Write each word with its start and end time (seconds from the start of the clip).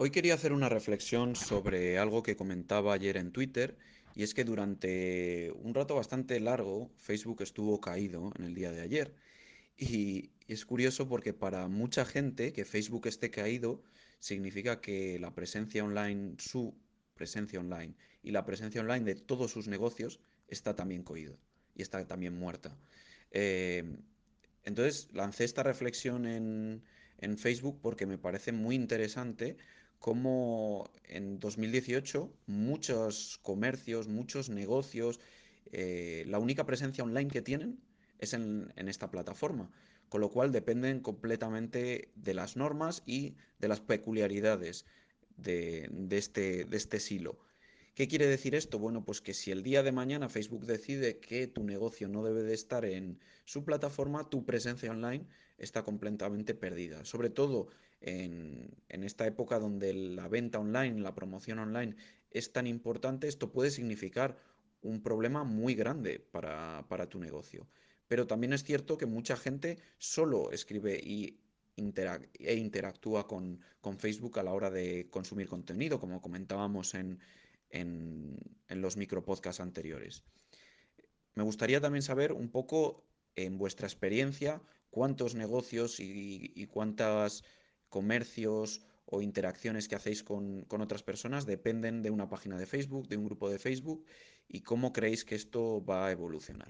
Hoy 0.00 0.12
quería 0.12 0.34
hacer 0.34 0.52
una 0.52 0.68
reflexión 0.68 1.34
sobre 1.34 1.98
algo 1.98 2.22
que 2.22 2.36
comentaba 2.36 2.94
ayer 2.94 3.16
en 3.16 3.32
Twitter, 3.32 3.76
y 4.14 4.22
es 4.22 4.32
que 4.32 4.44
durante 4.44 5.50
un 5.50 5.74
rato 5.74 5.96
bastante 5.96 6.38
largo 6.38 6.92
Facebook 6.98 7.42
estuvo 7.42 7.80
caído 7.80 8.32
en 8.38 8.44
el 8.44 8.54
día 8.54 8.70
de 8.70 8.80
ayer. 8.80 9.12
Y 9.76 10.30
es 10.46 10.64
curioso 10.64 11.08
porque 11.08 11.34
para 11.34 11.66
mucha 11.66 12.04
gente 12.04 12.52
que 12.52 12.64
Facebook 12.64 13.08
esté 13.08 13.32
caído 13.32 13.82
significa 14.20 14.80
que 14.80 15.18
la 15.18 15.34
presencia 15.34 15.82
online, 15.82 16.36
su 16.38 16.76
presencia 17.16 17.58
online 17.58 17.96
y 18.22 18.30
la 18.30 18.44
presencia 18.44 18.80
online 18.80 19.04
de 19.04 19.16
todos 19.16 19.50
sus 19.50 19.66
negocios 19.66 20.20
está 20.46 20.76
también 20.76 21.02
caída 21.02 21.34
y 21.74 21.82
está 21.82 22.06
también 22.06 22.38
muerta. 22.38 22.78
Eh, 23.32 23.96
entonces 24.62 25.08
lancé 25.12 25.42
esta 25.42 25.64
reflexión 25.64 26.24
en, 26.24 26.84
en 27.18 27.36
Facebook 27.36 27.80
porque 27.82 28.06
me 28.06 28.16
parece 28.16 28.52
muy 28.52 28.76
interesante 28.76 29.56
cómo 29.98 30.90
en 31.04 31.40
2018 31.40 32.32
muchos 32.46 33.38
comercios, 33.42 34.08
muchos 34.08 34.48
negocios, 34.48 35.20
eh, 35.72 36.24
la 36.26 36.38
única 36.38 36.64
presencia 36.64 37.04
online 37.04 37.30
que 37.30 37.42
tienen 37.42 37.80
es 38.18 38.32
en, 38.32 38.72
esta 38.76 39.10
plataforma, 39.10 39.70
con 40.08 40.20
lo 40.20 40.30
cual 40.30 40.52
dependen 40.52 41.00
completamente 41.00 42.10
de 42.14 42.34
las 42.34 42.56
normas 42.56 43.02
y 43.06 43.36
de 43.58 43.68
las 43.68 43.80
peculiaridades 43.80 44.86
de, 45.36 45.90
este, 46.10 46.64
de 46.64 46.76
este 46.76 47.00
silo. 47.00 47.38
¿Qué 47.98 48.06
quiere 48.06 48.28
decir 48.28 48.54
esto? 48.54 48.78
Bueno, 48.78 49.04
pues 49.04 49.20
que 49.20 49.34
si 49.34 49.50
el 49.50 49.64
día 49.64 49.82
de 49.82 49.90
mañana 49.90 50.28
Facebook 50.28 50.66
decide 50.66 51.18
que 51.18 51.48
tu 51.48 51.64
negocio 51.64 52.06
no 52.06 52.22
debe 52.22 52.44
de 52.44 52.54
estar 52.54 52.84
en 52.84 53.18
su 53.44 53.64
plataforma, 53.64 54.30
tu 54.30 54.44
presencia 54.44 54.92
online 54.92 55.26
está 55.56 55.82
completamente 55.82 56.54
perdida. 56.54 57.04
Sobre 57.04 57.28
todo 57.28 57.66
en, 58.00 58.70
esta 58.88 59.26
época 59.26 59.58
donde 59.58 59.92
la 59.94 60.28
venta 60.28 60.60
online, 60.60 61.00
la 61.00 61.16
promoción 61.16 61.58
online 61.58 61.96
es 62.30 62.52
tan 62.52 62.68
importante, 62.68 63.26
esto 63.26 63.50
puede 63.50 63.72
significar 63.72 64.38
un 64.80 65.02
problema 65.02 65.42
muy 65.42 65.74
grande 65.74 66.20
para, 66.20 67.08
tu 67.08 67.18
negocio. 67.18 67.66
Pero 68.06 68.28
también 68.28 68.52
es 68.52 68.62
cierto 68.62 68.96
que 68.96 69.06
mucha 69.06 69.36
gente 69.36 69.76
solo 69.98 70.52
escribe 70.52 71.00
y 71.02 71.40
e 71.76 72.54
interactúa 72.54 73.26
con, 73.26 73.60
con 73.80 73.98
Facebook 73.98 74.38
a 74.38 74.44
la 74.44 74.52
hora 74.52 74.70
de 74.70 75.08
consumir 75.10 75.48
contenido, 75.48 75.98
como 75.98 76.20
comentábamos 76.20 76.94
en, 76.94 77.20
en, 77.70 78.36
los 78.68 78.96
micropodcasts 78.96 79.60
anteriores. 79.60 80.22
Me 81.34 81.42
gustaría 81.42 81.80
también 81.80 82.02
saber 82.02 82.32
un 82.32 82.50
poco, 82.50 83.04
en 83.34 83.58
vuestra 83.58 83.86
experiencia, 83.86 84.62
cuántos 84.90 85.34
negocios 85.34 86.00
y, 86.00 86.52
y 86.54 86.66
cuántos 86.66 87.44
comercios 87.88 88.82
o 89.06 89.22
interacciones 89.22 89.88
que 89.88 89.94
hacéis 89.94 90.22
con 90.22 90.66
otras 90.70 91.02
personas 91.02 91.46
dependen 91.46 92.02
de 92.02 92.10
una 92.10 92.28
página 92.28 92.58
de 92.58 92.66
Facebook, 92.66 93.08
de 93.08 93.16
un 93.16 93.24
grupo 93.24 93.48
de 93.48 93.58
Facebook, 93.58 94.04
y 94.46 94.60
cómo 94.60 94.92
creéis 94.92 95.24
que 95.24 95.34
esto 95.34 95.82
va 95.84 96.06
a 96.06 96.12
evolucionar. 96.12 96.68